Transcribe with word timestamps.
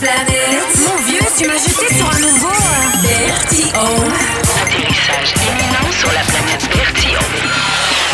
planète. 0.00 0.76
Mon 0.86 0.96
vieux, 1.04 1.20
tu 1.36 1.46
m'as 1.46 1.56
jeté 1.58 1.94
sur 1.94 2.08
un 2.10 2.18
nouveau. 2.20 2.48
euh. 3.74 4.10
Atterrissage 4.62 5.34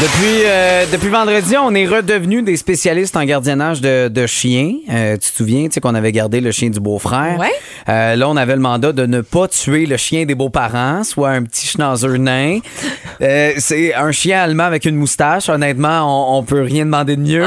Depuis, 0.05 0.43
euh, 0.45 0.85
depuis 0.93 1.09
vendredi, 1.09 1.57
on 1.57 1.75
est 1.75 1.87
redevenu 1.87 2.43
des 2.43 2.59
spécialistes 2.59 3.17
en 3.17 3.25
gardiennage 3.25 3.81
de, 3.81 4.09
de 4.09 4.27
chiens. 4.27 4.75
Euh, 4.91 5.15
tu 5.15 5.31
te 5.31 5.37
souviens, 5.37 5.63
tu 5.69 5.73
sais, 5.73 5.81
qu'on 5.81 5.95
avait 5.95 6.13
gardé 6.13 6.43
le 6.43 6.53
chien 6.53 6.69
du 6.69 6.79
beau-frère? 6.79 7.39
Ouais. 7.39 7.49
Euh, 7.89 8.15
là, 8.15 8.29
on 8.29 8.37
avait 8.37 8.55
le 8.55 8.61
mandat 8.61 8.93
de 8.93 9.07
ne 9.07 9.23
pas 9.23 9.49
tuer 9.49 9.87
le 9.87 9.97
chien 9.97 10.27
des 10.27 10.35
beaux-parents, 10.35 11.05
soit 11.05 11.31
un 11.31 11.43
petit 11.45 11.67
schnauzer 11.67 12.19
nain. 12.19 12.59
C'est 13.59 13.95
un 13.95 14.13
chien 14.13 14.43
allemand 14.43 14.65
avec 14.65 14.85
une 14.85 14.97
moustache. 14.97 15.49
Honnêtement, 15.49 16.35
on, 16.35 16.39
on 16.39 16.43
peut 16.43 16.61
rien 16.61 16.85
demander 16.85 17.17
de 17.17 17.23
mieux. 17.23 17.45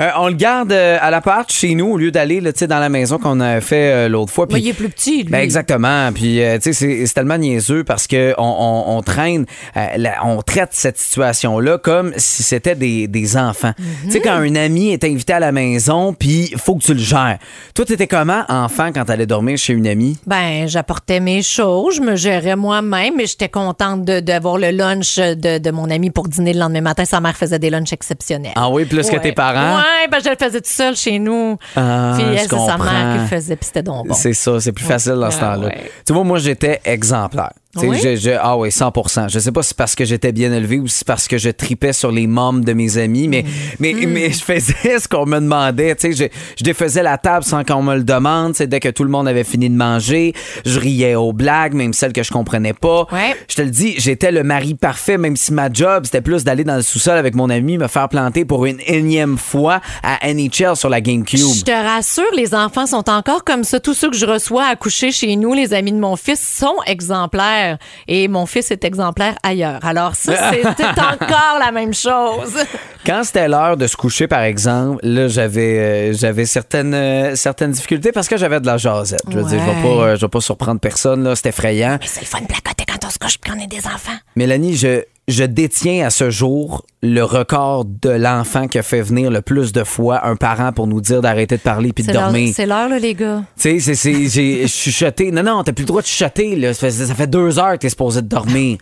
Euh, 0.00 0.08
on 0.16 0.28
le 0.28 0.34
garde 0.34 0.72
à 0.72 1.10
l'appart 1.10 1.52
chez 1.52 1.74
nous 1.74 1.88
au 1.92 1.98
lieu 1.98 2.10
d'aller 2.10 2.40
tu 2.42 2.52
sais, 2.60 2.66
dans 2.66 2.78
la 2.78 2.88
maison 2.88 3.18
qu'on 3.18 3.38
a 3.40 3.60
fait 3.60 4.08
l'autre 4.08 4.32
fois. 4.32 4.46
Mais 4.50 4.60
il 4.60 4.68
est 4.68 4.72
plus 4.72 4.88
petit, 4.88 5.24
lui. 5.24 5.30
ben 5.30 5.40
exactement. 5.40 6.10
Puis, 6.14 6.40
tu 6.62 6.72
sais, 6.72 7.04
c'est- 7.04 7.12
tellement 7.12 7.36
niaiseux 7.36 7.84
parce 7.84 8.06
que 8.06 8.32
on, 8.38 8.42
on- 8.88 8.96
on 8.96 9.02
traîne, 9.02 9.44
la- 9.74 10.24
on 10.24 10.40
traite 10.40 10.70
cette 10.72 10.96
situation-là 10.98 11.80
comme 11.82 12.12
si 12.16 12.42
c'était 12.42 12.74
des, 12.74 13.06
des 13.08 13.36
enfants. 13.36 13.72
Tu 14.04 14.10
sais, 14.12 14.20
quand 14.20 14.32
un 14.34 14.54
ami 14.54 14.90
est 14.92 15.04
invité 15.04 15.32
à 15.34 15.40
la 15.40 15.52
maison, 15.52 16.14
puis 16.14 16.48
il 16.52 16.58
faut 16.58 16.74
que 16.76 16.82
tu 16.82 16.94
le 16.94 17.00
gères. 17.00 17.38
Toi, 17.74 17.84
t'étais 17.84 18.06
comment, 18.06 18.44
enfant, 18.48 18.90
quand 18.94 19.04
t'allais 19.04 19.26
dormir 19.26 19.58
chez 19.58 19.72
une 19.72 19.86
amie? 19.86 20.16
Ben, 20.26 20.66
j'apportais 20.68 21.20
mes 21.20 21.42
choses, 21.42 21.96
je 21.96 22.00
me 22.00 22.16
gérais 22.16 22.56
moi-même, 22.56 23.14
mais 23.16 23.26
j'étais 23.26 23.48
contente 23.48 24.04
de- 24.04 24.20
d'avoir 24.20 24.58
le 24.58 24.70
lunch 24.70 25.16
de, 25.16 25.58
de 25.58 25.70
mon 25.70 25.90
ami 25.90 26.10
pour 26.10 26.28
dîner 26.28 26.52
le 26.52 26.60
lendemain 26.60 26.80
matin. 26.80 27.04
Sa 27.04 27.20
mère 27.20 27.36
faisait 27.36 27.58
des 27.58 27.70
lunchs 27.70 27.92
exceptionnels. 27.92 28.52
Ah 28.56 28.70
oui, 28.70 28.84
plus 28.84 29.08
que 29.10 29.16
tes 29.16 29.32
parents? 29.32 29.76
Ouais, 29.76 30.08
ben 30.10 30.18
je 30.24 30.30
le 30.30 30.36
faisais 30.38 30.60
tout 30.60 30.70
seul 30.70 30.96
chez 30.96 31.18
nous. 31.18 31.56
Ah, 31.76 32.14
puis 32.16 32.24
elle, 32.26 32.38
c'est 32.40 32.48
sa 32.48 32.78
mère 32.78 33.14
qui 33.16 33.20
le 33.22 33.26
faisait, 33.26 33.56
puis 33.56 33.66
c'était 33.66 33.82
donc 33.82 34.08
bon. 34.08 34.14
C'est 34.14 34.32
ça, 34.34 34.60
c'est 34.60 34.72
plus 34.72 34.84
facile 34.84 35.12
dans 35.14 35.30
ce 35.30 35.40
temps-là. 35.40 35.66
ouais. 35.66 35.90
Tu 36.06 36.12
vois, 36.12 36.24
moi, 36.24 36.38
j'étais 36.38 36.80
exemplaire. 36.84 37.52
Oui? 37.76 37.98
je- 38.02 38.16
je- 38.16 38.30
ah 38.38 38.56
oui, 38.58 38.70
100 38.70 39.28
Je 39.28 39.38
sais 39.38 39.50
pas 39.50 39.62
si 39.62 39.68
c'est 39.68 39.76
parce 39.76 39.94
que 39.94 40.04
j'étais 40.04 40.30
bien 40.32 40.52
élevé 40.52 40.78
ou 40.78 40.86
si 40.88 40.98
c'est 40.98 41.06
parce 41.06 41.26
que 41.26 41.38
je 41.38 41.48
tripais 41.48 41.94
sur 41.94 42.12
les 42.12 42.26
mômes 42.26 42.64
de 42.64 42.74
mes 42.74 42.98
amis, 42.98 43.28
mais, 43.28 43.44
mais, 43.78 43.94
Mm. 43.94 44.06
mais 44.10 44.30
je 44.30 44.42
faisais 44.42 44.74
ce 45.00 45.08
qu'on 45.08 45.24
me 45.24 45.40
demandait. 45.40 45.96
Je, 46.02 46.26
je 46.58 46.64
défaisais 46.64 47.02
la 47.02 47.16
table 47.16 47.44
sans 47.44 47.64
qu'on 47.64 47.82
me 47.82 47.94
le 47.96 48.04
demande. 48.04 48.52
Dès 48.52 48.78
que 48.80 48.90
tout 48.90 49.04
le 49.04 49.10
monde 49.10 49.26
avait 49.26 49.44
fini 49.44 49.70
de 49.70 49.74
manger, 49.74 50.34
je 50.66 50.78
riais 50.78 51.14
aux 51.14 51.32
blagues, 51.32 51.72
même 51.72 51.94
celles 51.94 52.12
que 52.12 52.22
je 52.22 52.30
comprenais 52.30 52.74
pas. 52.74 53.06
Ouais. 53.10 53.34
Je 53.48 53.54
te 53.56 53.62
le 53.62 53.70
dis, 53.70 53.94
j'étais 53.98 54.32
le 54.32 54.42
mari 54.42 54.74
parfait, 54.74 55.16
même 55.16 55.36
si 55.36 55.52
ma 55.54 55.72
job, 55.72 56.04
c'était 56.04 56.20
plus 56.20 56.44
d'aller 56.44 56.64
dans 56.64 56.76
le 56.76 56.82
sous-sol 56.82 57.16
avec 57.16 57.34
mon 57.34 57.48
ami, 57.48 57.78
me 57.78 57.88
faire 57.88 58.08
planter 58.10 58.44
pour 58.44 58.66
une 58.66 58.80
énième 58.86 59.38
fois 59.38 59.80
à 60.02 60.18
NHL 60.30 60.76
sur 60.76 60.90
la 60.90 61.00
GameCube. 61.00 61.38
Je 61.40 61.62
te 61.64 61.70
rassure, 61.70 62.24
les 62.36 62.54
enfants 62.54 62.86
sont 62.86 63.08
encore 63.08 63.44
comme 63.44 63.64
ça. 63.64 63.80
Tous 63.80 63.94
ceux 63.94 64.10
que 64.10 64.16
je 64.16 64.26
reçois 64.26 64.66
à 64.66 64.76
coucher 64.76 65.10
chez 65.10 65.36
nous, 65.36 65.54
les 65.54 65.72
amis 65.72 65.92
de 65.92 65.98
mon 65.98 66.16
fils, 66.16 66.40
sont 66.40 66.76
exemplaires. 66.86 67.61
Et 68.08 68.28
mon 68.28 68.46
fils 68.46 68.70
est 68.70 68.84
exemplaire 68.84 69.34
ailleurs. 69.42 69.80
Alors 69.84 70.14
ça, 70.14 70.50
c'était 70.52 70.84
encore 70.84 71.58
la 71.60 71.72
même 71.72 71.94
chose. 71.94 72.56
Quand 73.04 73.24
c'était 73.24 73.48
l'heure 73.48 73.76
de 73.76 73.86
se 73.86 73.96
coucher, 73.96 74.28
par 74.28 74.42
exemple, 74.42 75.00
là, 75.02 75.28
j'avais 75.28 75.78
euh, 75.78 76.12
j'avais 76.12 76.46
certaines, 76.46 76.94
euh, 76.94 77.34
certaines 77.34 77.72
difficultés 77.72 78.12
parce 78.12 78.28
que 78.28 78.36
j'avais 78.36 78.60
de 78.60 78.66
la 78.66 78.76
jasette. 78.76 79.22
Je 79.28 79.38
veux 79.38 79.44
dire, 79.44 79.58
je 79.60 79.64
vais 79.64 79.82
pas, 79.82 80.04
euh, 80.04 80.16
je 80.16 80.20
vais 80.20 80.28
pas 80.30 80.40
surprendre 80.40 80.80
personne, 80.80 81.24
là, 81.24 81.34
c'est 81.34 81.48
effrayant. 81.48 81.98
C'est 82.04 82.20
le 82.20 82.26
fun 82.26 82.40
de 82.40 82.46
placoter 82.46 82.84
quand 82.86 83.06
on 83.06 83.10
se 83.10 83.18
couche 83.18 83.38
puis 83.38 83.50
qu'on 83.50 83.58
est 83.58 83.66
des 83.66 83.86
enfants. 83.86 84.16
Mélanie, 84.36 84.76
je, 84.76 85.02
je 85.28 85.44
détiens 85.44 86.06
à 86.06 86.10
ce 86.10 86.30
jour 86.30 86.84
le 87.02 87.22
record 87.22 87.84
de 87.84 88.10
l'enfant 88.10 88.66
qui 88.68 88.78
a 88.78 88.82
fait 88.82 89.02
venir 89.02 89.30
le 89.30 89.40
plus 89.40 89.72
de 89.72 89.84
fois 89.84 90.26
un 90.26 90.34
parent 90.36 90.72
pour 90.72 90.86
nous 90.86 91.00
dire 91.00 91.20
d'arrêter 91.20 91.56
de 91.56 91.62
parler 91.62 91.92
puis 91.92 92.04
de 92.04 92.12
dormir. 92.12 92.52
c'est 92.54 92.66
l'heure, 92.66 92.88
là, 92.88 92.98
les 92.98 93.14
gars. 93.14 93.42
Tu 93.56 93.80
sais, 93.80 93.80
c'est- 93.80 93.94
c'est- 93.94 94.28
j'ai 94.28 94.66
chuchoté. 94.68 95.30
Non, 95.30 95.42
non, 95.42 95.62
t'as 95.62 95.72
plus 95.72 95.82
le 95.82 95.88
droit 95.88 96.02
de 96.02 96.06
chuchoter. 96.06 96.56
Là. 96.56 96.74
Ça, 96.74 96.80
fait, 96.80 96.90
ça 97.06 97.14
fait 97.14 97.26
deux 97.28 97.58
heures 97.58 97.72
que 97.72 97.78
t'es 97.78 97.88
supposé 97.88 98.20
de 98.22 98.26
dormir. 98.28 98.78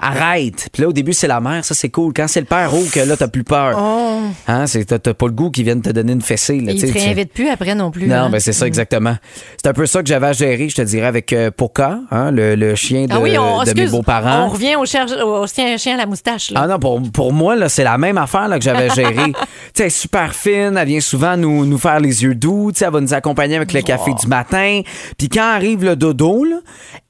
Arrête. 0.00 0.68
Puis 0.72 0.82
là, 0.82 0.88
au 0.88 0.92
début, 0.92 1.12
c'est 1.12 1.26
la 1.28 1.40
mère. 1.40 1.64
Ça, 1.64 1.74
c'est 1.74 1.88
cool. 1.90 2.12
Quand 2.14 2.26
c'est 2.28 2.40
le 2.40 2.46
père, 2.46 2.70
oh, 2.74 2.82
que 2.92 3.00
là, 3.00 3.16
t'as 3.16 3.28
plus 3.28 3.44
peur. 3.44 3.78
Hein, 4.48 4.66
c'est- 4.66 4.84
t'as 4.84 4.98
t'as 4.98 5.14
pas 5.14 5.26
le 5.26 5.32
goût 5.32 5.50
qu'ils 5.50 5.64
viennent 5.64 5.82
te 5.82 5.90
donner 5.90 6.12
une 6.12 6.22
fessée. 6.22 6.60
Là, 6.60 6.72
Il 6.72 6.78
tu 6.80 6.86
ne 6.86 6.92
sais, 6.92 7.24
te 7.24 7.32
plus 7.32 7.48
après 7.48 7.74
non 7.74 7.90
plus. 7.90 8.06
non, 8.06 8.14
hein. 8.16 8.30
ben 8.30 8.40
c'est 8.40 8.52
ça 8.52 8.66
exactement. 8.66 9.16
C'est 9.62 9.68
un 9.68 9.72
peu 9.72 9.86
ça 9.86 10.00
que 10.02 10.08
j'avais 10.08 10.26
à 10.28 10.32
gérer, 10.32 10.68
je 10.68 10.76
te 10.76 10.82
dirais, 10.82 11.06
avec 11.06 11.32
euh, 11.32 11.50
Poca, 11.50 11.98
hein, 12.10 12.30
le, 12.30 12.54
le 12.54 12.74
chien 12.74 13.06
de, 13.06 13.12
Ah 13.12 13.20
oui, 13.20 13.36
on, 13.38 13.62
de 13.62 13.72
mes 13.74 13.86
beaux-parents. 13.86 14.46
on 14.46 14.48
revient 14.48 14.76
au, 14.76 14.84
cher- 14.86 15.06
au 15.24 15.46
chien, 15.46 15.76
chien 15.76 15.94
à 15.94 15.98
la 15.98 16.06
moustache. 16.06 16.50
Là. 16.50 16.60
Ah 16.64 16.66
non, 16.66 16.78
pour, 16.78 17.00
pour 17.12 17.32
moi, 17.32 17.56
là, 17.56 17.68
c'est 17.68 17.84
la 17.84 17.98
même 17.98 18.18
affaire 18.18 18.48
là, 18.48 18.58
que 18.58 18.64
j'avais 18.64 18.90
gérée. 18.90 19.14
tu 19.32 19.32
sais, 19.32 19.82
elle 19.82 19.86
est 19.86 19.90
super 19.90 20.34
fine, 20.34 20.76
elle 20.78 20.88
vient 20.88 21.00
souvent 21.00 21.36
nous, 21.36 21.64
nous 21.66 21.78
faire 21.78 22.00
les 22.00 22.22
yeux 22.22 22.34
doux, 22.34 22.72
elle 22.80 22.90
va 22.90 23.00
nous 23.00 23.14
accompagner 23.14 23.56
avec 23.56 23.72
le 23.72 23.82
café 23.82 24.12
du 24.20 24.26
matin. 24.26 24.80
Puis 25.18 25.28
quand 25.28 25.42
arrive 25.54 25.84
le 25.84 25.96
dodo, 25.96 26.44
là, 26.44 26.56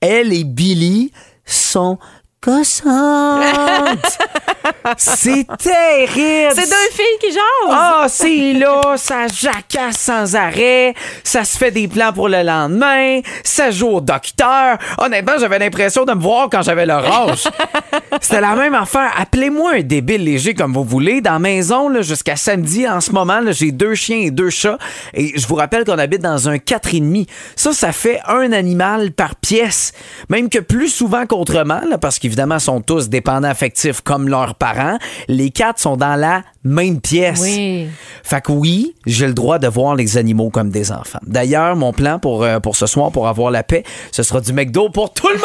elle 0.00 0.33
et 0.33 0.44
Billy 0.44 1.12
sont 1.47 1.99
c'est 4.99 5.47
terrible. 5.59 6.53
C'est 6.55 6.69
deux 6.69 6.91
filles 6.93 7.19
qui 7.21 7.31
jasent. 7.31 7.71
Ah, 7.71 8.05
c'est 8.09 8.53
là, 8.53 8.82
ça 8.97 9.27
jacasse 9.28 9.97
sans 9.97 10.34
arrêt, 10.34 10.93
ça 11.22 11.44
se 11.44 11.56
fait 11.56 11.71
des 11.71 11.88
plans 11.88 12.12
pour 12.12 12.28
le 12.28 12.43
lendemain, 12.43 13.21
ça 13.43 13.71
joue 13.71 13.88
au 13.88 14.03
docteur. 14.03 14.77
Honnêtement, 14.99 15.32
j'avais 15.41 15.59
l'impression 15.59 16.05
de 16.05 16.12
me 16.12 16.21
voir 16.21 16.50
quand 16.50 16.60
j'avais 16.60 16.84
leur 16.84 17.10
âge. 17.10 17.44
C'était 18.21 18.43
la 18.43 18.55
même 18.55 18.75
affaire. 18.75 19.11
Appelez-moi 19.19 19.76
un 19.76 19.82
débile 19.82 20.25
léger 20.25 20.53
comme 20.53 20.75
vous 20.75 20.84
voulez. 20.84 21.22
Dans 21.22 21.32
la 21.32 21.38
maison, 21.38 22.03
jusqu'à 22.03 22.37
samedi, 22.37 22.87
en 22.87 23.00
ce 23.00 23.12
moment, 23.12 23.41
j'ai 23.53 23.72
deux 23.72 23.94
chiens 23.94 24.19
et 24.19 24.31
deux 24.31 24.50
chats. 24.50 24.76
Et 25.15 25.38
je 25.38 25.47
vous 25.47 25.55
rappelle 25.55 25.84
qu'on 25.84 25.99
habite 25.99 26.21
dans 26.21 26.47
un 26.49 26.56
4,5. 26.56 27.26
Ça, 27.56 27.72
ça 27.72 27.93
fait 27.93 28.21
un 28.28 28.53
animal 28.53 29.12
par 29.12 29.37
pièce. 29.37 29.93
Même 30.28 30.50
que 30.50 30.59
plus 30.59 30.88
souvent 30.88 31.25
qu'autrement, 31.26 31.81
parce 32.00 32.19
qu'évidemment, 32.19 32.34
ils 32.37 32.61
sont 32.61 32.81
tous 32.81 33.09
dépendants 33.09 33.49
affectifs 33.49 34.00
comme 34.00 34.28
leurs 34.28 34.55
parents. 34.55 34.99
Les 35.28 35.50
quatre 35.50 35.81
sont 35.81 35.97
dans 35.97 36.17
la 36.17 36.43
même 36.65 37.00
pièce. 37.00 37.41
Oui. 37.43 37.89
Fait 38.22 38.41
que 38.43 38.53
oui, 38.53 38.95
j'ai 39.06 39.27
le 39.27 39.34
droit 39.34 39.59
de 39.59 39.69
voir 39.69 39.95
les 39.95 40.17
animaux 40.17 40.50
comme 40.50 40.71
des 40.71 40.93
enfants. 40.93 41.21
D'ailleurs, 41.27 41.77
mon 41.77 41.93
plan 41.93 42.19
pour, 42.19 42.43
euh, 42.43 42.61
pour 42.61 42.77
ce 42.77 42.87
soir, 42.87 43.11
pour 43.11 43.28
avoir 43.28 43.50
la 43.50 43.62
paix, 43.62 43.84
ce 44.12 44.23
sera 44.23 44.41
du 44.41 44.53
McDo 44.53 44.89
pour 44.89 45.12
tout 45.12 45.28
le 45.28 45.39
monde! 45.39 45.44